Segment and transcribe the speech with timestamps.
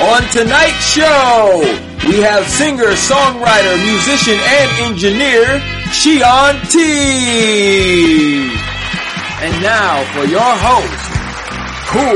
[0.00, 1.60] On tonight's show,
[2.06, 5.60] we have singer, songwriter, musician, and engineer,
[5.90, 6.88] Chiyanti.
[9.42, 11.04] And now for your host,
[11.88, 12.14] Cool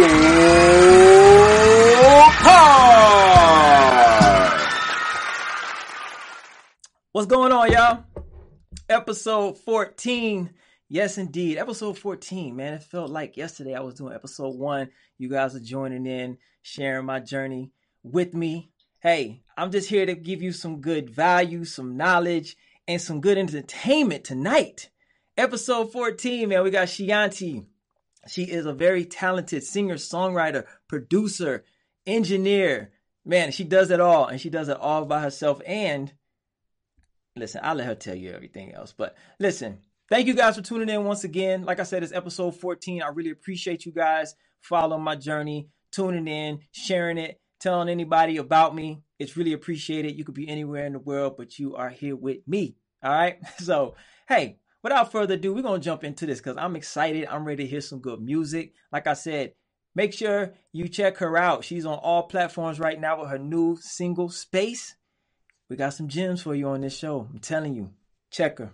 [2.44, 3.02] Car.
[7.10, 8.04] What's going on, y'all?
[8.88, 10.50] Episode 14.
[10.88, 11.58] Yes, indeed.
[11.58, 12.74] Episode 14, man.
[12.74, 14.90] It felt like yesterday I was doing episode one.
[15.18, 17.72] You guys are joining in, sharing my journey
[18.02, 18.70] with me.
[19.00, 22.56] Hey, I'm just here to give you some good value, some knowledge,
[22.88, 24.90] and some good entertainment tonight.
[25.36, 26.62] Episode 14, man.
[26.62, 27.66] We got Chiyanti.
[28.28, 31.64] She is a very talented singer, songwriter, producer,
[32.06, 32.92] engineer.
[33.24, 35.60] Man, she does it all, and she does it all by herself.
[35.66, 36.12] And
[37.36, 38.94] listen, I'll let her tell you everything else.
[38.96, 41.64] But listen, thank you guys for tuning in once again.
[41.64, 43.02] Like I said, it's episode 14.
[43.02, 48.74] I really appreciate you guys following my journey, tuning in, sharing it, telling anybody about
[48.74, 49.02] me.
[49.18, 50.16] It's really appreciated.
[50.16, 52.76] You could be anywhere in the world, but you are here with me.
[53.02, 53.38] All right.
[53.58, 53.94] So,
[54.28, 57.28] hey, without further ado, we're going to jump into this because I'm excited.
[57.30, 58.72] I'm ready to hear some good music.
[58.90, 59.52] Like I said,
[59.94, 61.64] make sure you check her out.
[61.64, 64.96] She's on all platforms right now with her new single, Space.
[65.68, 67.28] We got some gems for you on this show.
[67.32, 67.90] I'm telling you,
[68.30, 68.72] check her.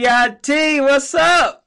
[0.00, 1.66] Chiyanti, what's up?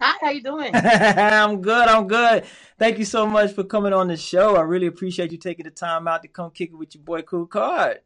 [0.00, 0.70] Hi, how you doing?
[0.74, 1.88] I'm good.
[1.88, 2.44] I'm good.
[2.78, 4.54] Thank you so much for coming on the show.
[4.54, 7.22] I really appreciate you taking the time out to come kick it with your boy
[7.22, 8.02] Cool Card.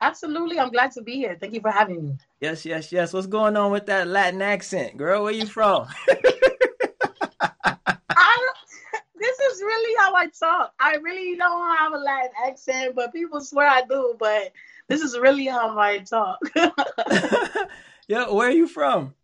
[0.00, 0.60] Absolutely.
[0.60, 1.36] I'm glad to be here.
[1.40, 2.16] Thank you for having me.
[2.40, 3.12] Yes, yes, yes.
[3.12, 5.24] What's going on with that Latin accent, girl?
[5.24, 5.88] Where you from?
[8.08, 8.48] I,
[9.16, 10.74] this is really how I talk.
[10.78, 14.14] I really don't have a Latin accent, but people swear I do.
[14.16, 14.52] But
[14.88, 16.38] this is really how I talk.
[18.08, 19.14] yeah, where are you from?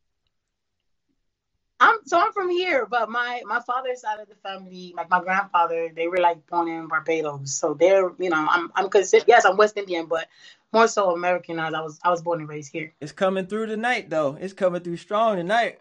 [1.83, 5.21] I'm so I'm from here, but my my father's side of the family, like my
[5.21, 9.45] grandfather, they were like born in Barbados, so they're you know I'm I'm considered yes
[9.45, 10.29] I'm West Indian, but
[10.73, 11.75] more so Americanized.
[11.75, 12.93] I was I was born and raised here.
[13.01, 14.39] It's coming through tonight though.
[14.41, 15.81] It's coming through strong tonight.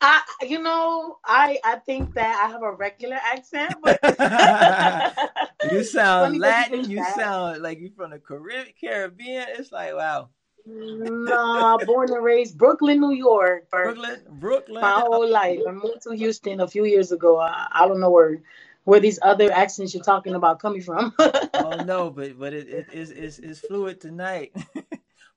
[0.00, 3.98] I you know I I think that I have a regular accent, but
[5.72, 6.88] you sound Latin.
[6.90, 9.46] You sound like you're from the Caribbean.
[9.50, 10.30] It's like wow.
[10.66, 13.68] nah, born and raised Brooklyn, New York.
[13.70, 14.80] Brooklyn, Brooklyn.
[14.80, 15.60] My whole life.
[15.68, 17.38] I moved to Houston a few years ago.
[17.38, 18.42] I, I don't know where
[18.84, 21.14] where these other accents you're talking about coming from.
[21.18, 24.52] oh no, but but it, it is it's, it's fluid tonight.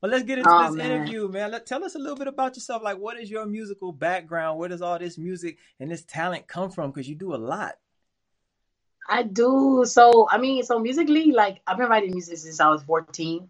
[0.04, 0.92] Well, let's get into oh, this man.
[0.92, 1.52] interview, man.
[1.52, 2.84] Let, tell us a little bit about yourself.
[2.84, 4.60] Like, what is your musical background?
[4.60, 6.92] Where does all this music and this talent come from?
[6.92, 7.78] Because you do a lot.
[9.08, 9.86] I do.
[9.88, 13.48] So I mean, so musically, like I've been writing music since I was 14.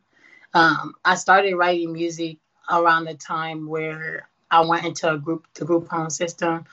[0.54, 2.38] Um, I started writing music
[2.70, 6.66] around the time where I went into a group, the group home system,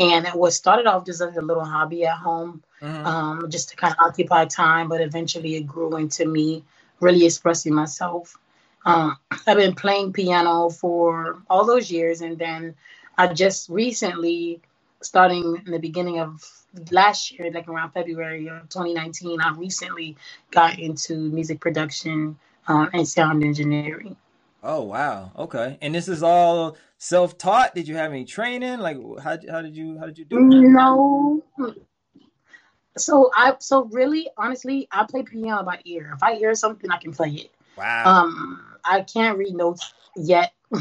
[0.00, 3.06] and it was started off just as a little hobby at home, mm-hmm.
[3.06, 4.88] um, just to kind of occupy time.
[4.88, 6.64] But eventually, it grew into me
[6.98, 8.36] really expressing myself.
[8.84, 12.74] Um, I've been playing piano for all those years, and then
[13.18, 14.62] I just recently,
[15.02, 16.42] starting in the beginning of
[16.90, 20.16] last year, like around February of 2019, I recently
[20.50, 22.38] got into music production
[22.68, 24.16] um, and sound engineering.
[24.62, 25.78] Oh wow, okay.
[25.80, 27.74] And this is all self-taught.
[27.74, 28.78] Did you have any training?
[28.78, 30.38] Like, how how did you how did you do?
[30.38, 30.42] It?
[30.42, 31.42] No.
[32.96, 36.12] So I so really honestly, I play piano by ear.
[36.14, 37.50] If I hear something, I can play it.
[37.76, 38.22] Wow.
[38.22, 40.52] Um, I can't read notes yet.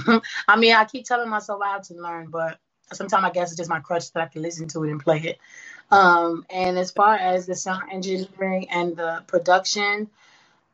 [0.47, 2.59] I mean, I keep telling myself I have to learn, but
[2.93, 5.19] sometimes I guess it's just my crutch that I can listen to it and play
[5.19, 5.39] it.
[5.91, 10.09] Um, and as far as the sound engineering and the production,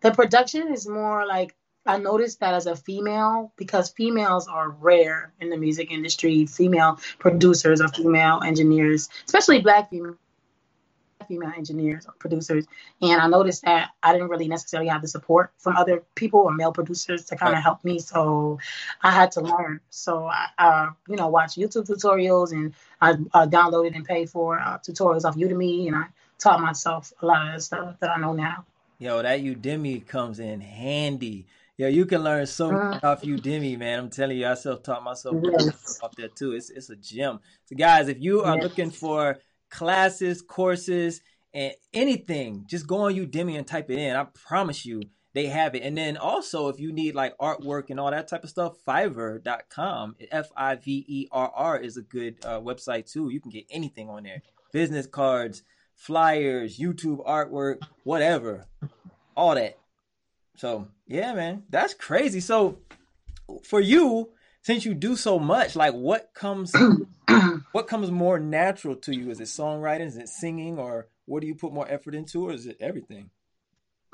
[0.01, 1.55] the production is more like
[1.85, 7.00] I noticed that as a female, because females are rare in the music industry, female
[7.19, 10.17] producers or female engineers, especially black female
[11.27, 12.65] female engineers or producers.
[13.01, 16.53] And I noticed that I didn't really necessarily have the support from other people or
[16.53, 18.00] male producers to kind of help me.
[18.00, 18.59] So
[19.01, 19.79] I had to learn.
[19.89, 24.59] So I, uh, you know, watch YouTube tutorials and I uh, downloaded and paid for
[24.59, 26.06] uh, tutorials off Udemy and I
[26.38, 28.65] taught myself a lot of the stuff that I know now.
[28.97, 31.45] Yo, that Udemy comes in handy.
[31.77, 34.00] yeah, you can learn so much uh, off Udemy, man.
[34.00, 36.00] I'm telling you, I self taught myself yes.
[36.01, 36.53] off there too.
[36.53, 37.39] It's it's a gem.
[37.65, 38.63] So, guys, if you are yes.
[38.63, 39.38] looking for
[39.75, 41.19] classes, courses,
[41.54, 44.16] and anything, just go on Udemy and type it in.
[44.16, 45.01] I promise you,
[45.33, 45.83] they have it.
[45.83, 50.16] And then also, if you need like artwork and all that type of stuff, Fiverr.com,
[50.31, 53.30] F I V E R R is a good uh, website too.
[53.30, 54.42] You can get anything on there
[54.72, 55.63] business cards,
[55.94, 58.66] flyers, YouTube artwork, whatever,
[59.36, 59.77] all that.
[60.56, 62.39] So, yeah, man, that's crazy.
[62.39, 62.80] So,
[63.63, 64.30] for you,
[64.65, 66.73] since you do so much, like what comes
[67.71, 69.29] what comes more natural to you?
[69.29, 70.07] Is it songwriting?
[70.07, 73.29] Is it singing or what do you put more effort into or is it everything?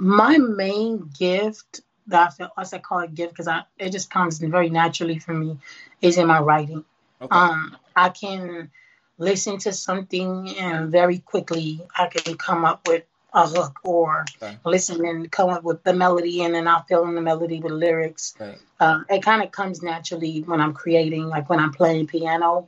[0.01, 4.09] my main gift that I feel, as I call it gift because I it just
[4.09, 5.59] comes very naturally for me
[6.01, 6.83] is in my writing.
[7.21, 7.36] Okay.
[7.36, 8.71] Um, I can
[9.19, 13.03] listen to something and very quickly I can come up with
[13.33, 14.57] a hook or okay.
[14.66, 17.72] listen and come up with the melody and then I'll fill in the melody with
[17.72, 18.33] lyrics.
[18.39, 18.57] Right.
[18.80, 22.68] Um, it kind of comes naturally when I'm creating, like when I'm playing piano.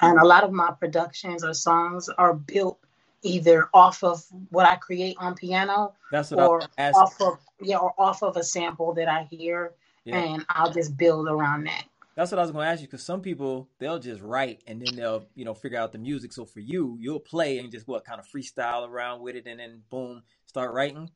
[0.00, 2.78] And a lot of my productions or songs are built
[3.22, 7.94] either off of what I create on piano That's what or off of yeah, or
[7.96, 9.72] off of a sample that I hear
[10.04, 10.18] yeah.
[10.18, 11.84] and I'll just build around that.
[12.14, 14.80] That's what I was going to ask you because some people they'll just write and
[14.80, 16.32] then they'll you know figure out the music.
[16.32, 19.58] So for you, you'll play and just what kind of freestyle around with it and
[19.58, 21.10] then boom, start writing.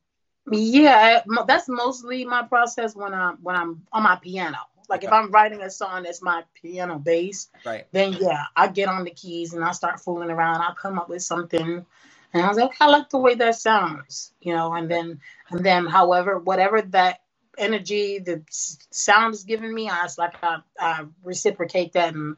[0.51, 4.57] Yeah, that's mostly my process when I'm when I'm on my piano.
[4.89, 5.07] Like okay.
[5.07, 7.85] if I'm writing a song that's my piano based, right.
[7.91, 10.61] then yeah, I get on the keys and I start fooling around.
[10.61, 11.85] I'll come up with something
[12.33, 15.19] and I was like, I like the way that sounds, you know, and then
[15.49, 17.21] and then however, whatever that
[17.57, 22.37] energy the sound is giving me, I like I, I reciprocate that and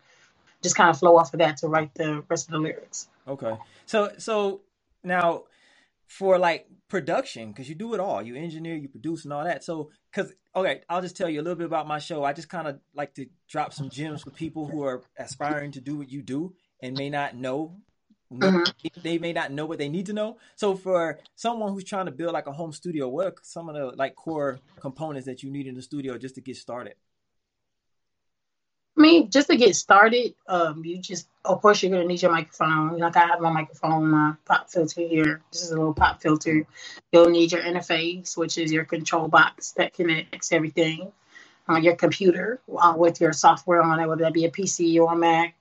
[0.61, 3.07] just kind of flow off of that to write the rest of the lyrics.
[3.27, 3.57] Okay.
[3.85, 4.61] So so
[5.03, 5.43] now
[6.07, 9.63] for like production because you do it all you engineer you produce and all that
[9.63, 12.49] so because okay i'll just tell you a little bit about my show i just
[12.49, 16.11] kind of like to drop some gems for people who are aspiring to do what
[16.11, 17.77] you do and may not know
[18.31, 19.01] mm-hmm.
[19.01, 22.11] they may not know what they need to know so for someone who's trying to
[22.11, 25.51] build like a home studio what are some of the like core components that you
[25.51, 26.95] need in the studio just to get started
[28.97, 32.31] I mean, just to get started, um, you just, of course, you're gonna need your
[32.31, 32.97] microphone.
[32.97, 35.41] Like I have my microphone, my pop filter here.
[35.51, 36.65] This is a little pop filter.
[37.11, 41.11] You'll need your interface, which is your control box that connects everything.
[41.69, 45.13] Uh, your computer uh, with your software on it, whether that be a PC or
[45.13, 45.55] a Mac.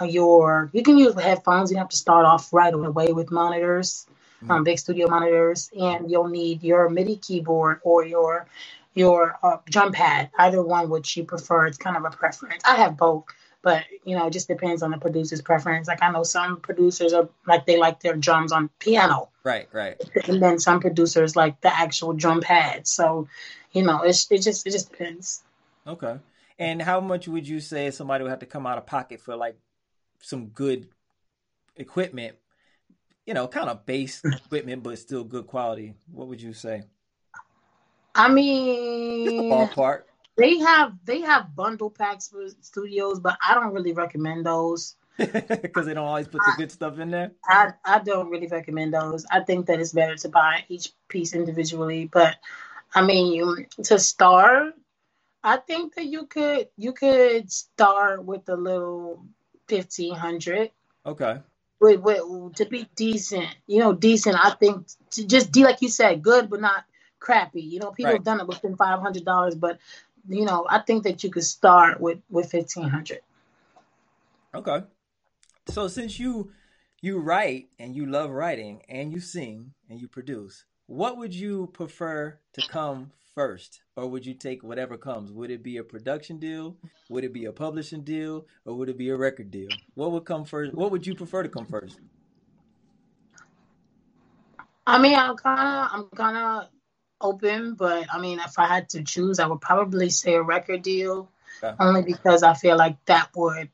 [0.00, 1.70] Your you can use headphones.
[1.70, 4.06] You have to start off right away with monitors,
[4.42, 4.50] mm-hmm.
[4.50, 8.46] um, big studio monitors, and you'll need your MIDI keyboard or your
[8.94, 11.66] your uh, drum pad, either one which you prefer.
[11.66, 12.62] It's kind of a preference.
[12.64, 13.24] I have both,
[13.62, 15.88] but you know, it just depends on the producer's preference.
[15.88, 19.28] Like I know some producers are like they like their drums on piano.
[19.44, 19.96] Right, right.
[20.26, 22.86] And then some producers like the actual drum pad.
[22.86, 23.28] So,
[23.72, 25.42] you know, it's it just it just depends.
[25.86, 26.18] Okay.
[26.58, 29.34] And how much would you say somebody would have to come out of pocket for
[29.36, 29.56] like
[30.22, 30.88] some good
[31.76, 32.36] equipment?
[33.26, 35.94] You know, kind of base equipment, but still good quality.
[36.10, 36.84] What would you say?
[38.14, 40.02] I mean, ballpark.
[40.36, 45.86] They have they have bundle packs for studios, but I don't really recommend those because
[45.86, 47.32] they don't always put the I, good stuff in there.
[47.46, 49.26] I I don't really recommend those.
[49.30, 52.08] I think that it's better to buy each piece individually.
[52.10, 52.36] But
[52.94, 54.74] I mean, you, to start,
[55.42, 59.24] I think that you could you could start with a little
[59.72, 60.70] fifteen hundred.
[61.06, 61.40] Okay.
[61.80, 64.36] With, with, to be decent, you know, decent.
[64.36, 66.84] I think to just do like you said, good but not
[67.18, 67.62] crappy.
[67.62, 68.18] You know, people right.
[68.18, 69.78] have done it within five hundred dollars, but
[70.28, 73.20] you know, I think that you could start with with fifteen hundred.
[74.54, 74.84] Okay,
[75.68, 76.52] so since you
[77.00, 81.70] you write and you love writing and you sing and you produce, what would you
[81.72, 85.32] prefer to come first, or would you take whatever comes?
[85.32, 86.76] Would it be a production deal?
[87.08, 89.70] Would it be a publishing deal, or would it be a record deal?
[89.94, 90.74] What would come first?
[90.74, 91.98] What would you prefer to come first?
[94.86, 96.68] I mean, I'm kind of, I'm kind of
[97.20, 100.82] open, but I mean, if I had to choose, I would probably say a record
[100.82, 101.30] deal,
[101.78, 103.70] only because I feel like that would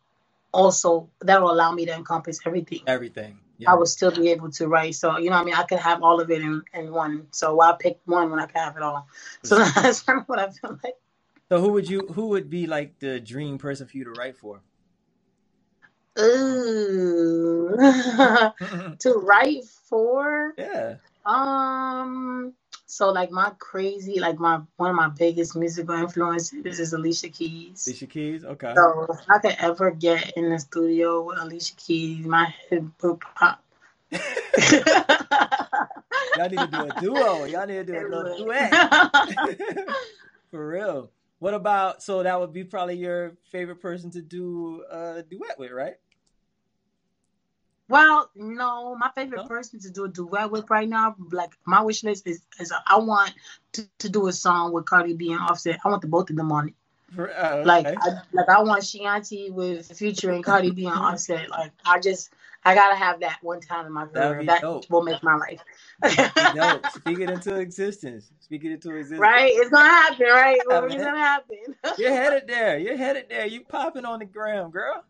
[0.53, 2.81] also that will allow me to encompass everything.
[2.87, 3.39] Everything.
[3.59, 3.73] Yeah.
[3.73, 4.95] I would still be able to write.
[4.95, 7.27] So you know, I mean, I could have all of it in, in one.
[7.33, 9.09] So why pick one when I can have it all?
[9.43, 10.95] So that's kind of what I feel like.
[11.49, 14.37] So who would you who would be like the dream person for you to write
[14.37, 14.61] for?
[16.21, 17.77] Ooh,
[18.99, 20.55] to write for?
[20.59, 20.97] Yeah.
[21.25, 22.55] Um,
[22.91, 27.87] so like my crazy, like my one of my biggest musical influences is Alicia Keys.
[27.87, 28.73] Alicia Keys, okay.
[28.75, 33.21] So if I could ever get in the studio with Alicia Keys, my head would
[33.21, 33.63] pop.
[34.11, 34.19] Y'all
[36.49, 37.45] need to do a duo.
[37.45, 38.73] Y'all need to do a little duet.
[40.51, 41.11] For real.
[41.41, 45.73] What about so that would be probably your favorite person to do a duet with,
[45.73, 45.97] right?
[47.89, 52.05] Well, no, my favorite person to do a duet with right now, like my wish
[52.05, 53.33] list is, is I want
[53.73, 55.79] to, to do a song with Cardi B and Offset.
[55.85, 56.75] I want the both of them on it.
[57.15, 57.97] For- uh, Like, okay.
[57.99, 61.49] I, like I want Chiyanti with Future and Cardi B and Offset.
[61.59, 62.31] Like, I just,
[62.65, 64.45] I gotta have that one time in my career.
[64.45, 64.91] That dope.
[64.91, 65.63] will make my life.
[66.55, 66.87] Dope.
[66.91, 68.31] Speak it into existence.
[68.41, 69.21] Speak it into existence.
[69.21, 69.51] right?
[69.55, 70.61] It's gonna happen, right?
[70.69, 71.57] Yeah, it's gonna happen.
[71.97, 72.79] You're headed there.
[72.79, 73.47] You're headed there.
[73.47, 75.03] You popping on the gram, girl.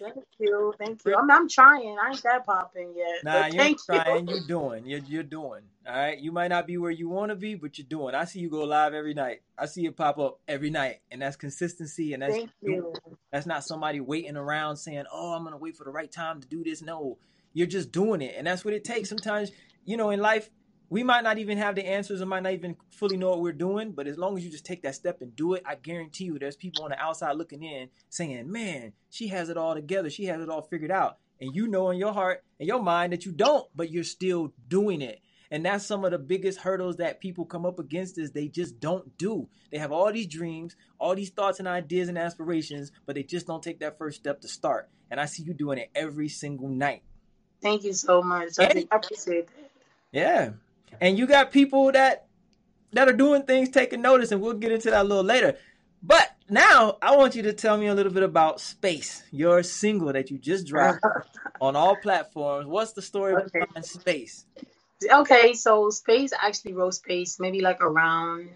[0.00, 1.16] Thank you, thank you.
[1.16, 1.96] I'm, I'm trying.
[1.98, 3.24] I ain't that popping yet.
[3.24, 4.28] Nah, you're thank trying.
[4.28, 4.36] you.
[4.36, 4.86] You're doing.
[4.86, 5.62] You're you're doing.
[5.86, 6.18] All right.
[6.18, 8.14] You might not be where you want to be, but you're doing.
[8.14, 9.42] I see you go live every night.
[9.58, 12.12] I see it pop up every night, and that's consistency.
[12.14, 12.94] And that's Thank you.
[13.32, 16.48] that's not somebody waiting around saying, "Oh, I'm gonna wait for the right time to
[16.48, 17.18] do this." No,
[17.52, 19.08] you're just doing it, and that's what it takes.
[19.08, 19.50] Sometimes,
[19.84, 20.50] you know, in life,
[20.90, 23.52] we might not even have the answers, or might not even fully know what we're
[23.52, 23.92] doing.
[23.92, 26.38] But as long as you just take that step and do it, I guarantee you,
[26.38, 30.10] there's people on the outside looking in, saying, "Man, she has it all together.
[30.10, 33.12] She has it all figured out." And you know in your heart and your mind
[33.12, 35.20] that you don't, but you're still doing it.
[35.50, 38.80] And that's some of the biggest hurdles that people come up against is they just
[38.80, 39.48] don't do.
[39.70, 43.46] They have all these dreams, all these thoughts and ideas and aspirations, but they just
[43.46, 44.90] don't take that first step to start.
[45.10, 47.02] And I see you doing it every single night.
[47.62, 48.58] Thank you so much.
[48.58, 49.70] I, And- I appreciate that.
[50.12, 50.50] Yeah.
[51.00, 52.26] And you got people that
[52.92, 55.56] that are doing things taking notice and we'll get into that a little later.
[56.02, 60.12] But now I want you to tell me a little bit about Space, your single
[60.12, 61.00] that you just dropped
[61.60, 62.66] on all platforms.
[62.66, 63.60] What's the story Okay.
[63.60, 64.46] behind Space?
[65.12, 68.48] Okay, so Space actually wrote Space maybe like around,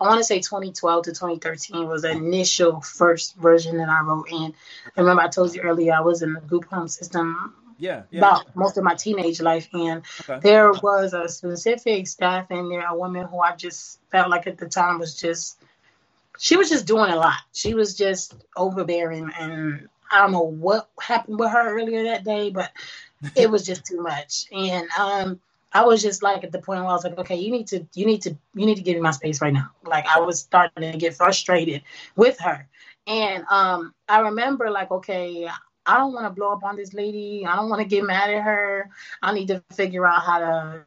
[0.00, 4.30] I want to say 2012 to 2013 was the initial first version that I wrote
[4.30, 4.54] in.
[4.96, 8.20] Remember, I told you earlier I was in the group home system Yeah, yeah.
[8.20, 10.38] about most of my teenage life, and Okay.
[10.40, 14.56] there was a specific staff in there, a woman who I just felt like at
[14.56, 15.60] the time was just,
[16.38, 17.40] she was just doing a lot.
[17.52, 22.50] She was just overbearing, and I don't know what happened with her earlier that day,
[22.50, 22.70] but
[23.36, 24.46] it was just too much.
[24.52, 25.40] And um,
[25.72, 27.84] I was just like at the point where I was like, okay, you need to,
[27.94, 29.70] you need to, you need to give me my space right now.
[29.84, 31.82] Like I was starting to get frustrated
[32.14, 32.68] with her,
[33.08, 35.48] and um, I remember like, okay,
[35.86, 37.44] I don't want to blow up on this lady.
[37.46, 38.90] I don't want to get mad at her.
[39.22, 40.84] I need to figure out how to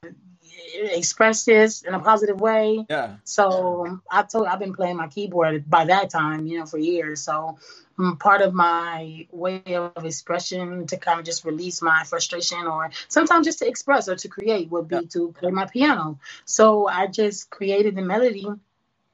[0.76, 2.86] express this in a positive way.
[2.90, 3.16] Yeah.
[3.24, 7.22] So I told I've been playing my keyboard by that time, you know, for years.
[7.22, 7.58] So
[7.98, 12.92] mm, part of my way of expression to kind of just release my frustration or
[13.08, 15.02] sometimes just to express or to create would be Yeah.
[15.12, 16.20] to play my piano.
[16.46, 18.48] So I just created the melody.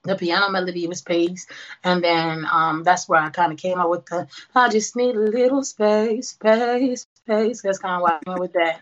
[0.04, 1.46] The piano melody was Space,
[1.84, 5.16] and then um, that's where I kind of came up with the I just need
[5.16, 7.62] a little space, space, space.
[7.62, 8.82] That's kind of why I went with that.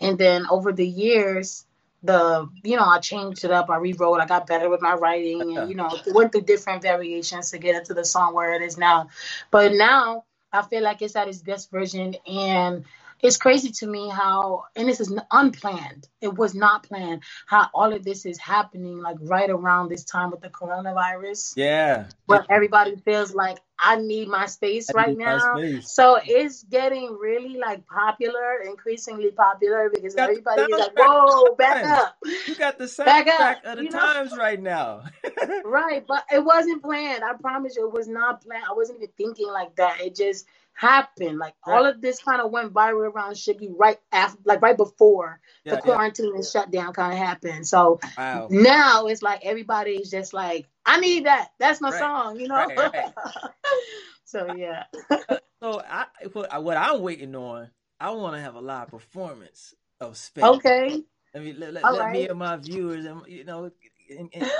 [0.00, 1.64] And then over the years,
[2.02, 3.70] the you know I changed it up.
[3.70, 4.20] I rewrote.
[4.20, 7.76] I got better with my writing, and you know went through different variations to get
[7.76, 9.08] into the song where it is now.
[9.50, 12.84] But now I feel like it's at its best version, and
[13.22, 16.08] it's crazy to me how and this is unplanned.
[16.20, 17.22] It was not planned.
[17.46, 22.06] How all of this is happening like right around this time with the coronavirus, Yeah.
[22.26, 25.56] where everybody feels like I need my space I right now.
[25.56, 25.90] space.
[25.92, 31.98] So it's getting really like popular, increasingly popular because everybody is like, "Whoa, back times.
[31.98, 33.98] up!" You got the Back up, soundtrack of the you know?
[33.98, 35.02] times right now.
[35.64, 37.22] Right, but it wasn't planned.
[37.24, 38.64] I promise you, it was not planned.
[38.68, 40.00] I wasn't even thinking like that.
[40.00, 40.46] It just
[40.76, 41.38] happened.
[41.38, 45.40] Like all of this kind of went viral around Shiggy right after, like right before
[45.64, 45.98] Yeah, the yeah.
[45.98, 47.68] quarantine and shutdown kind of happened.
[47.68, 48.50] So Wow.
[48.50, 51.50] now it's like everybody is just like, "I need that.
[51.60, 51.92] That's my Right.
[51.92, 52.66] song," you know.
[52.68, 53.12] Right, right.
[54.26, 54.84] so yeah.
[55.62, 60.16] So I what, what I'm waiting on, I want to have a live performance of
[60.18, 60.58] Space.
[60.58, 61.02] Okay.
[61.34, 63.70] Let me let, let, let me and my viewers and you know
[64.08, 64.50] in, in,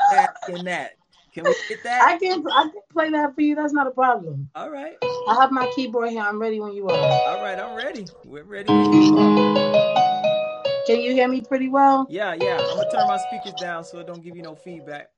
[0.46, 0.96] in that.
[1.36, 2.02] Can we get that?
[2.02, 3.54] I can I can play that for you.
[3.54, 4.48] That's not a problem.
[4.54, 4.96] All right.
[5.02, 6.22] I have my keyboard here.
[6.22, 6.96] I'm ready when you are.
[6.96, 8.06] All right, I'm ready.
[8.24, 10.62] We're ready when you are.
[10.86, 12.06] Can you hear me pretty well?
[12.08, 12.56] Yeah, yeah.
[12.58, 15.10] I'm gonna turn my speakers down so it don't give you no feedback.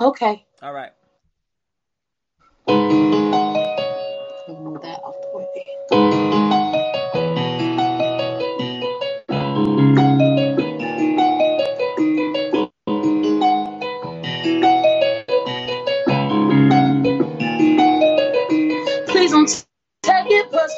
[0.00, 0.46] Okay.
[0.62, 0.92] All right.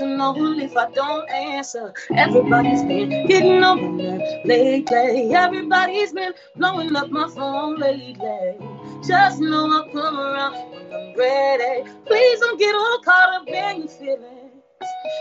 [0.01, 1.93] It personal if I don't answer.
[2.15, 5.35] Everybody's been getting on nerves lately.
[5.35, 8.59] Everybody's been blowing up my phone lately.
[9.07, 11.91] Just know I'll come around when I'm ready.
[12.07, 14.63] Please don't get all caught up in your feelings.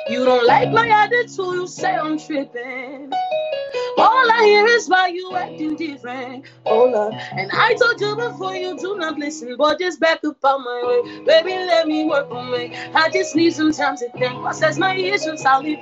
[0.09, 3.11] You don't like my attitude, you say I'm tripping.
[4.01, 6.45] All I hear is why you acting different.
[6.65, 10.37] Oh love, and I told you before you do not listen, but just back up
[10.43, 11.23] on my way.
[11.25, 12.73] Baby, let me work on me.
[12.95, 14.41] I just need some time to think.
[14.41, 15.79] Process my issues, I'll leave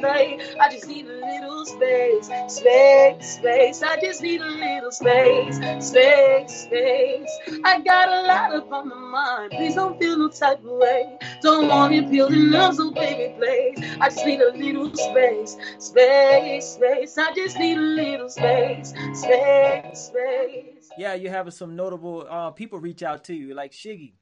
[0.60, 3.84] I just need a little space, space, space.
[3.84, 7.40] I just need a little space, space, space.
[7.64, 9.52] I got a lot up on my mind.
[9.52, 11.18] Please don't feel no type of way.
[11.42, 13.98] Don't want it peeling up, so baby, please.
[14.00, 17.18] I just need a little space, space, space.
[17.18, 20.90] I just need a little space, space, space.
[20.98, 24.14] Yeah, you have some notable uh, people reach out to you, like Shiggy.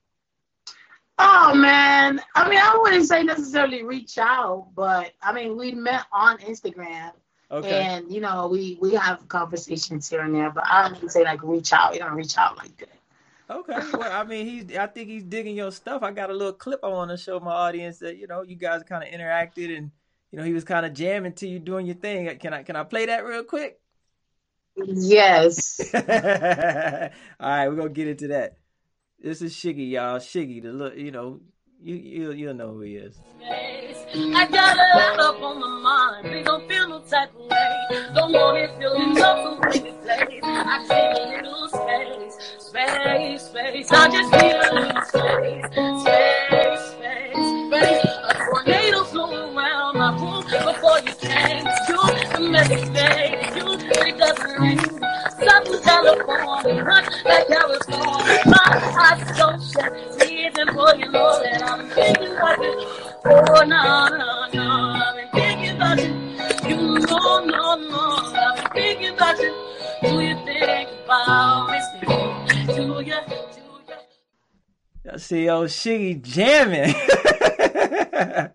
[1.19, 6.05] Oh man, I mean, I wouldn't say necessarily reach out, but I mean, we met
[6.11, 7.11] on Instagram,
[7.51, 7.81] okay.
[7.83, 11.23] and you know, we we have conversations here and there, but I don't even say
[11.23, 11.93] like reach out.
[11.93, 12.89] You don't reach out like that.
[13.49, 14.77] Okay, well, I mean, he's.
[14.77, 16.03] I think he's digging your stuff.
[16.03, 18.55] I got a little clip I want to show my audience that you know you
[18.55, 19.91] guys kind of interacted and
[20.31, 22.37] you know he was kind of jamming to you doing your thing.
[22.39, 23.79] Can I can I play that real quick?
[24.75, 25.79] Yes.
[25.93, 28.57] All right, we're gonna get into that.
[29.19, 30.19] This is Shiggy, y'all.
[30.19, 31.39] Shiggy, the look, you know,
[31.79, 33.19] you you you'll know who he is.
[34.13, 36.25] I got a lot up on my mind.
[36.25, 37.87] Please don't feel no type of way.
[38.15, 38.71] Don't want it
[39.17, 40.41] so place.
[40.43, 43.91] I a little space, space, space.
[43.91, 45.65] I just need a little space,
[46.01, 48.05] space, space, space.
[48.23, 51.67] A tornado flew around my room before you came.
[51.87, 51.97] You.
[53.55, 54.99] You.
[55.45, 56.83] Southern California,
[57.25, 58.41] like California.
[58.45, 58.65] My
[58.99, 60.16] eyes shut.
[60.47, 62.73] Even boy, you know that I'm thinking about you.
[63.25, 64.93] Oh, no, no, no.
[64.95, 66.69] I've been thinking about you.
[66.69, 67.99] You know, no, no.
[68.33, 69.51] I've been thinking about you.
[70.03, 72.75] Do you think about me still?
[72.75, 73.03] Do you?
[73.03, 73.37] Do you?
[75.19, 76.93] see old Shiggy jamming.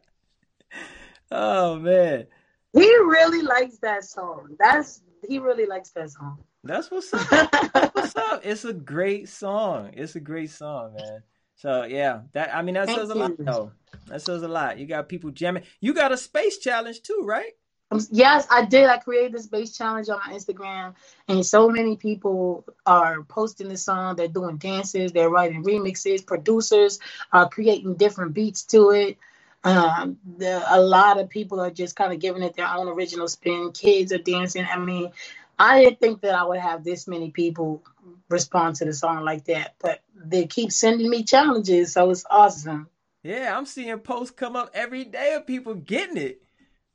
[1.31, 2.27] oh man.
[2.73, 4.57] He really likes that song.
[4.59, 6.39] That's he really likes that song.
[6.65, 7.29] That's what's up.
[7.73, 8.41] That's what's up.
[8.45, 9.91] It's a great song.
[9.95, 11.23] It's a great song, man.
[11.63, 13.71] So yeah, that I mean that Thank says a lot though.
[14.09, 14.79] That says a lot.
[14.79, 15.63] You got people jamming.
[15.81, 17.53] You got a space challenge too, right?
[17.93, 18.89] Um, yes, I did.
[18.89, 20.95] I created the space challenge on my Instagram,
[21.29, 24.17] and so many people are posting the song.
[24.17, 25.13] They're doing dances.
[25.13, 26.27] They're writing remixes.
[26.27, 26.99] Producers
[27.33, 29.17] are creating different beats to it.
[29.63, 33.29] Um, the, a lot of people are just kind of giving it their own original
[33.29, 33.71] spin.
[33.71, 34.67] Kids are dancing.
[34.69, 35.13] I mean,
[35.57, 37.85] I didn't think that I would have this many people
[38.33, 42.89] respond to the song like that, but they keep sending me challenges, so it's awesome.
[43.23, 46.43] Yeah, I'm seeing posts come up every day of people getting it.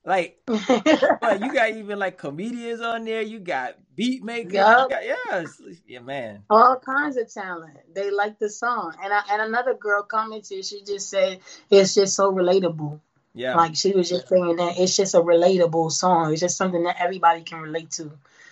[0.06, 3.22] Like, like you got even like comedians on there.
[3.22, 4.54] You got beat makers.
[4.54, 4.90] Yep.
[4.90, 5.46] Got, yeah,
[5.86, 6.44] yeah, man.
[6.50, 7.78] All kinds of talent.
[7.94, 10.64] They like the song, and I, and another girl commented.
[10.64, 13.02] She just said it's just so relatable.
[13.34, 16.32] Yeah, like she was just saying that it's just a relatable song.
[16.32, 18.12] It's just something that everybody can relate to.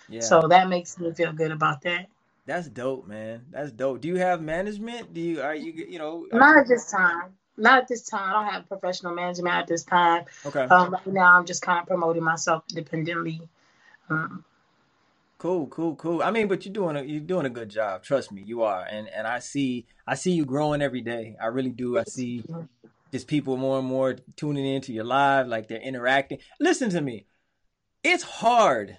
[0.09, 0.21] Yeah.
[0.21, 2.07] So that makes me feel good about that.
[2.45, 3.45] That's dope, man.
[3.51, 4.01] That's dope.
[4.01, 5.13] Do you have management?
[5.13, 6.27] Do you are you you know?
[6.31, 7.33] Not at this time.
[7.57, 8.29] Not at this time.
[8.29, 10.25] I don't have professional management at this time.
[10.45, 10.63] Okay.
[10.63, 13.41] Um, right now I'm just kind of promoting myself independently.
[14.09, 14.43] Um,
[15.39, 16.21] cool, cool, cool.
[16.21, 18.03] I mean, but you're doing a you're doing a good job.
[18.03, 18.85] Trust me, you are.
[18.85, 21.35] And and I see I see you growing every day.
[21.41, 21.97] I really do.
[21.97, 22.43] I see
[23.11, 26.37] just people more and more tuning into your live, like they're interacting.
[26.59, 27.25] Listen to me.
[28.03, 28.97] It's hard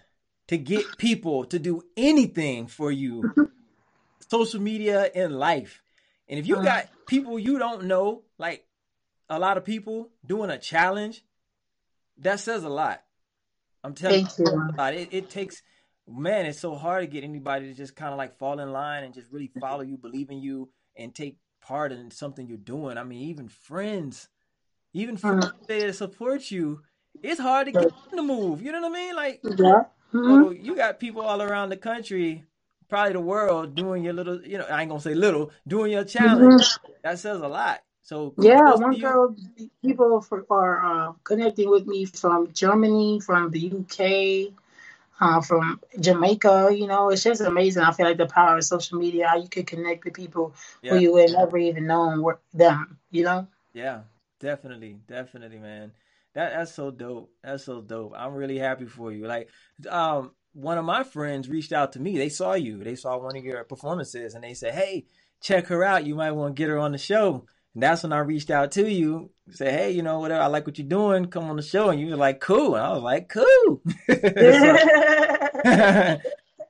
[0.48, 3.50] to get people to do anything for you,
[4.28, 5.82] social media and life.
[6.28, 6.64] And if you uh-huh.
[6.64, 8.64] got people you don't know, like
[9.28, 11.24] a lot of people doing a challenge,
[12.18, 13.02] that says a lot.
[13.82, 14.84] I'm telling Thank you, you.
[14.84, 15.62] It, it takes,
[16.08, 19.04] man, it's so hard to get anybody to just kind of like fall in line
[19.04, 22.98] and just really follow you, believe in you, and take part in something you're doing.
[22.98, 24.28] I mean, even friends,
[24.92, 25.64] even friends uh-huh.
[25.68, 26.80] that support you,
[27.22, 28.62] it's hard to get them to move.
[28.62, 29.16] You know what I mean?
[29.16, 29.82] Like, yeah.
[30.16, 30.44] Mm-hmm.
[30.44, 32.44] So you got people all around the country,
[32.88, 36.04] probably the world, doing your little, you know, I ain't gonna say little, doing your
[36.04, 36.62] challenge.
[36.62, 36.92] Mm-hmm.
[37.02, 37.80] That says a lot.
[38.02, 39.34] So yeah, one girl,
[39.82, 44.54] people for, are uh, connecting with me from Germany, from the UK,
[45.20, 46.70] uh, from Jamaica.
[46.72, 47.82] You know, it's just amazing.
[47.82, 50.92] I feel like the power of social media, how you can connect with people yeah.
[50.92, 52.24] who you would never even known
[52.54, 52.96] them.
[53.10, 53.48] You know?
[53.72, 54.02] Yeah,
[54.38, 55.90] definitely, definitely, man.
[56.36, 57.32] That that's so dope.
[57.42, 58.12] That's so dope.
[58.14, 59.26] I'm really happy for you.
[59.26, 59.48] Like,
[59.88, 62.18] um, one of my friends reached out to me.
[62.18, 62.84] They saw you.
[62.84, 65.06] They saw one of your performances, and they said, "Hey,
[65.40, 66.04] check her out.
[66.04, 68.72] You might want to get her on the show." And that's when I reached out
[68.72, 69.30] to you.
[69.50, 70.42] Say, hey, you know, whatever.
[70.42, 71.26] I like what you're doing.
[71.26, 71.90] Come on the show.
[71.90, 72.74] And you were like, cool.
[72.74, 73.82] And I was like, cool.
[74.06, 74.14] so,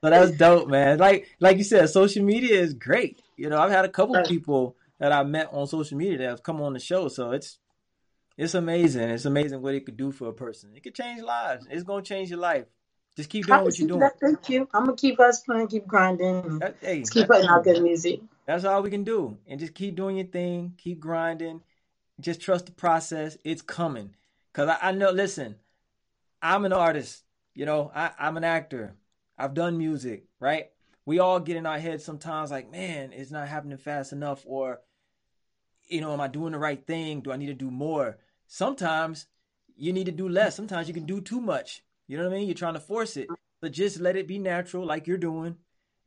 [0.01, 0.97] so that's dope, man.
[0.97, 3.21] Like, like you said, social media is great.
[3.37, 6.43] You know, I've had a couple people that I met on social media that have
[6.43, 7.07] come on the show.
[7.07, 7.57] So it's
[8.37, 9.09] it's amazing.
[9.09, 10.71] It's amazing what it could do for a person.
[10.75, 11.67] It could change lives.
[11.69, 12.65] It's gonna change your life.
[13.15, 14.09] Just keep doing what you're doing.
[14.21, 14.69] Thank you.
[14.73, 18.21] I'm gonna keep hustling, keep grinding, That- hey, just keep putting out good music.
[18.45, 19.37] That's all we can do.
[19.47, 21.63] And just keep doing your thing, keep grinding,
[22.19, 23.37] just trust the process.
[23.43, 24.15] It's coming.
[24.53, 25.55] Cause I, I know, listen,
[26.41, 27.23] I'm an artist,
[27.55, 28.95] you know, I, I'm an actor.
[29.37, 30.69] I've done music, right?
[31.05, 34.81] We all get in our heads sometimes like, man, it's not happening fast enough, or,
[35.87, 37.21] you know, am I doing the right thing?
[37.21, 38.17] Do I need to do more?
[38.47, 39.27] Sometimes
[39.75, 40.55] you need to do less.
[40.55, 41.83] Sometimes you can do too much.
[42.07, 42.47] You know what I mean?
[42.47, 43.27] You're trying to force it.
[43.61, 45.57] But just let it be natural, like you're doing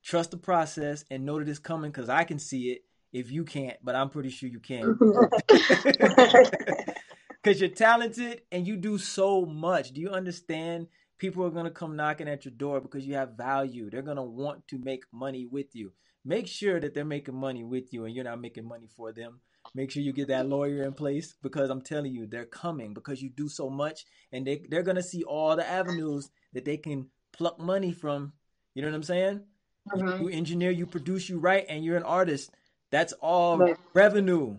[0.03, 3.45] trust the process and know that it's coming because I can see it if you
[3.45, 4.99] can't, but I'm pretty sure you can.
[7.43, 9.93] Because you're talented and you do so much.
[9.93, 10.89] Do you understand?
[11.17, 13.89] People are going to come knocking at your door because you have value.
[13.89, 15.93] They're going to want to make money with you.
[16.25, 19.41] Make sure that they're making money with you and you're not making money for them.
[19.75, 23.23] Make sure you get that lawyer in place because I'm telling you, they're coming because
[23.23, 26.77] you do so much and they, they're going to see all the avenues that they
[26.77, 28.33] can pluck money from.
[28.75, 29.41] You know what I'm saying?
[29.89, 30.21] Mhm.
[30.21, 32.51] You engineer, you produce, you write, and you're an artist.
[32.91, 33.77] That's all Right.
[33.95, 34.59] revenue.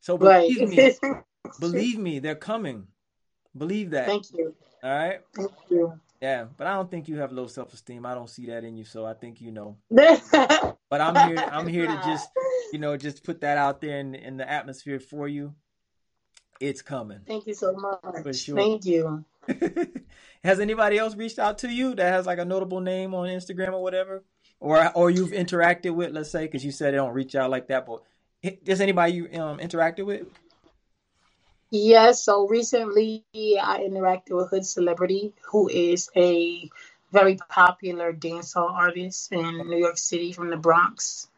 [0.00, 0.48] So Right.
[0.48, 0.96] believe me,
[1.60, 2.88] believe me, they're coming.
[3.56, 4.06] Believe that.
[4.06, 4.54] Thank you.
[4.82, 5.20] All right.
[5.36, 6.00] Thank you.
[6.20, 8.04] Yeah, but I don't think you have low self esteem.
[8.04, 9.76] I don't see that in you, so I think you know.
[9.90, 11.38] but I'm here.
[11.38, 12.28] I'm here to just,
[12.72, 15.54] you know, just put that out there in in the atmosphere for you.
[16.60, 17.20] It's coming.
[17.24, 18.22] Thank you so much.
[18.24, 18.56] For sure.
[18.56, 19.24] Thank you.
[20.44, 23.72] has anybody else reached out to you that has like a notable name on Instagram
[23.72, 24.24] or whatever,
[24.58, 26.10] or or you've interacted with?
[26.10, 28.02] Let's say because you said they don't reach out like that, but
[28.64, 30.26] does anybody you um interacted with?
[31.70, 36.70] Yes, so recently I interacted with Hood Celebrity, who is a
[37.12, 41.28] very popular dancehall artist in New York City from the Bronx.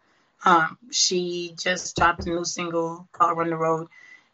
[0.45, 3.89] Um, she just dropped a new single called Run the Road,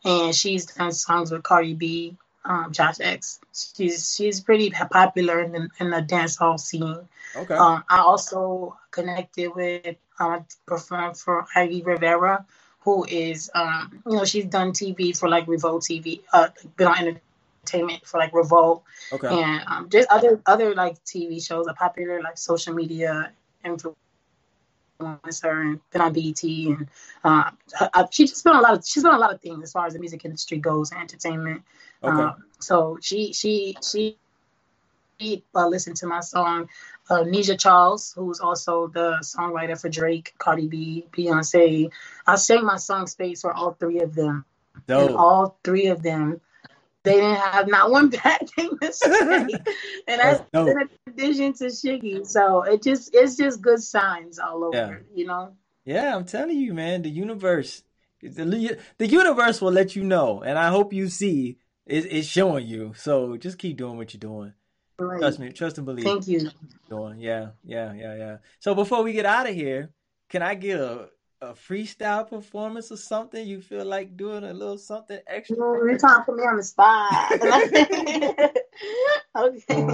[0.05, 3.41] and she's done songs with Cardi B, um, Josh X.
[3.55, 7.09] She's she's pretty popular in the, in the dancehall scene.
[7.35, 7.55] Okay.
[7.55, 12.45] Um, I also connected with um, performed for Ivy Rivera,
[12.87, 17.18] who is um, you know she's done TV for like Revolt TV, uh, been on
[17.64, 19.27] entertainment for like Revolt, okay.
[19.27, 23.33] and um, just other other like TV shows, are popular like social media
[23.64, 23.96] influencer,
[25.01, 26.87] and been on BET, and
[27.25, 27.51] uh,
[27.92, 29.87] uh, she just been a lot of she's been a lot of things as far
[29.87, 31.62] as the music industry goes, and entertainment.
[32.05, 32.22] Okay.
[32.22, 34.16] Um, so she she she
[35.57, 36.68] uh, listened to my song.
[37.09, 41.90] Uh, Nija Charles, who's also the songwriter for Drake, Cardi B, Beyonce.
[42.27, 44.45] I sang my song Space for all three of them.
[44.88, 46.40] And all three of them,
[47.03, 49.09] they didn't have not one bad thing to say.
[50.09, 50.69] and that's, dope.
[50.69, 52.27] in addition to Shiggy.
[52.27, 54.97] So it just it's just good signs all over, Yeah.
[55.14, 55.53] you know?
[55.85, 57.03] Yeah, I'm telling you, man.
[57.03, 57.85] The universe,
[58.21, 62.66] the the universe will let you know, and I hope you see it's, it's showing
[62.66, 62.92] you.
[62.97, 64.53] So just keep doing what you're doing.
[64.99, 65.21] Right.
[65.21, 65.53] Trust me.
[65.53, 66.05] Trust and believe.
[66.05, 66.51] Thank you.
[67.19, 68.37] Yeah, yeah, yeah, yeah.
[68.61, 69.91] So before we get out of here,
[70.31, 71.09] can I get a,
[71.41, 73.47] a freestyle performance or something?
[73.47, 75.57] You feel like doing a little something extra?
[75.57, 77.33] You're trying to put me on the spot.
[79.37, 79.87] okay.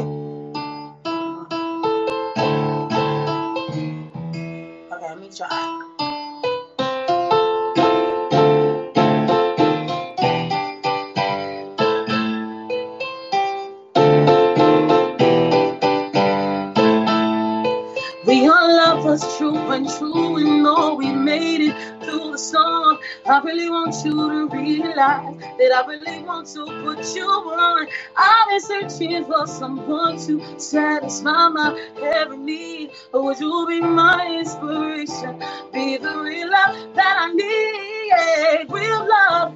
[4.93, 5.92] Okay, let me try.
[23.53, 27.87] Really want you to realize that I really want to put you on.
[28.17, 32.93] I've been searching for someone to satisfy my every need.
[33.13, 35.43] Would you be my inspiration?
[35.73, 38.73] Be the real love that I need.
[38.73, 39.55] Real love.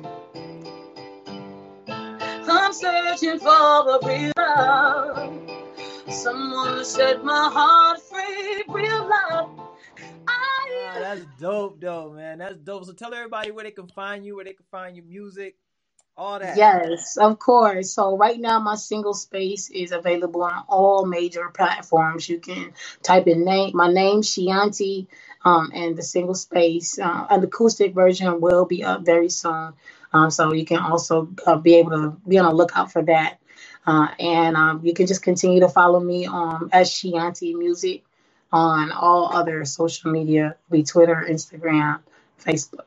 [2.48, 5.40] I'm searching for a real love.
[6.10, 8.62] Someone to set my heart free.
[8.68, 9.65] Real love.
[10.98, 12.38] That's dope, though, man.
[12.38, 12.84] That's dope.
[12.86, 15.56] So tell everybody where they can find you, where they can find your music,
[16.16, 16.56] all that.
[16.56, 17.92] Yes, of course.
[17.92, 22.28] So right now my single space is available on all major platforms.
[22.28, 25.08] You can type in name my name Chiyanti
[25.44, 26.98] um, and the single space.
[26.98, 29.74] Uh, an acoustic version will be up very soon.
[30.12, 33.38] Um, so you can also uh, be able to be on the lookout for that.
[33.86, 38.04] Uh, and um, you can just continue to follow me on as Chiyanti Music
[38.52, 42.00] on all other social media, be Twitter, Instagram,
[42.42, 42.86] Facebook.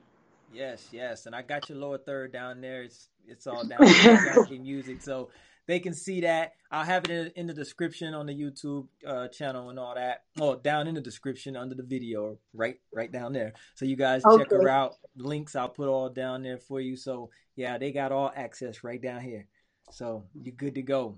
[0.53, 1.25] Yes, yes.
[1.25, 2.83] And I got your lower third down there.
[2.83, 4.17] It's it's all down there.
[4.17, 5.01] I got your music.
[5.01, 5.29] So
[5.67, 6.53] they can see that.
[6.71, 10.23] I'll have it in, in the description on the YouTube uh, channel and all that.
[10.39, 13.53] Oh, down in the description under the video, right right down there.
[13.75, 14.95] So you guys check her out.
[15.15, 16.95] Links I'll put all down there for you.
[16.95, 19.45] So yeah, they got all access right down here.
[19.91, 21.17] So you're good to go.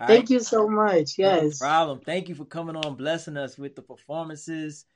[0.00, 0.30] All Thank right?
[0.30, 1.18] you so much.
[1.18, 1.60] Yes.
[1.60, 2.00] No problem.
[2.00, 4.86] Thank you for coming on, blessing us with the performances.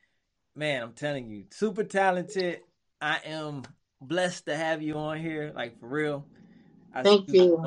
[0.56, 2.60] Man, I'm telling you, super talented.
[3.00, 3.64] I am
[4.00, 6.24] blessed to have you on here, like for real.
[6.94, 7.60] I Thank you.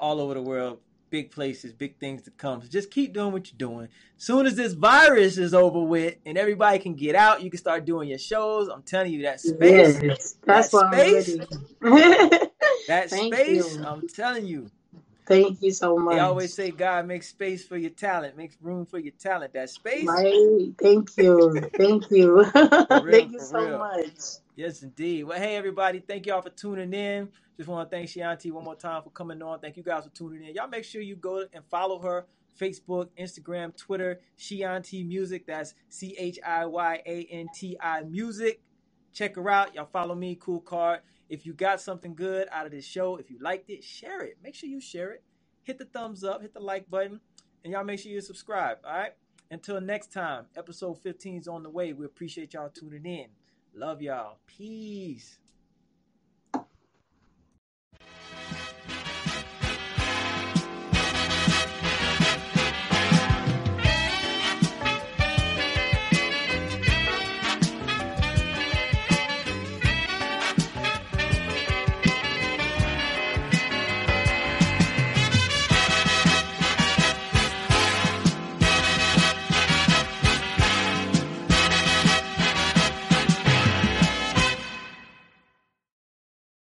[0.00, 0.78] All over the world,
[1.10, 2.62] big places, big things to come.
[2.62, 3.88] So just keep doing what you're doing.
[4.16, 7.84] Soon as this virus is over with and everybody can get out, you can start
[7.84, 8.68] doing your shows.
[8.68, 10.00] I'm telling you that space.
[10.00, 11.36] Yes, that's that space,
[12.88, 13.84] that Thank space, you.
[13.84, 14.70] I'm telling you.
[15.30, 16.14] Thank you so much.
[16.14, 19.52] They always say God makes space for your talent, makes room for your talent.
[19.54, 20.06] That space.
[20.06, 20.72] Right.
[20.80, 21.70] Thank you.
[21.76, 22.44] Thank you.
[22.54, 23.78] real, thank you so real.
[23.78, 24.10] much.
[24.56, 25.24] Yes, indeed.
[25.24, 27.28] Well, hey everybody, thank y'all for tuning in.
[27.56, 29.60] Just want to thank Chiyanti one more time for coming on.
[29.60, 30.54] Thank you guys for tuning in.
[30.54, 32.26] Y'all make sure you go and follow her
[32.60, 35.46] Facebook, Instagram, Twitter, Chiyanti Music.
[35.46, 38.60] That's C H I Y A N T I Music.
[39.12, 39.74] Check her out.
[39.74, 41.00] Y'all follow me, Cool Card.
[41.28, 44.38] If you got something good out of this show, if you liked it, share it.
[44.42, 45.22] Make sure you share it.
[45.62, 47.20] Hit the thumbs up, hit the like button,
[47.64, 48.78] and y'all make sure you subscribe.
[48.84, 49.12] All right.
[49.50, 51.92] Until next time, episode 15 is on the way.
[51.92, 53.26] We appreciate y'all tuning in.
[53.74, 54.38] Love y'all.
[54.46, 55.38] Peace.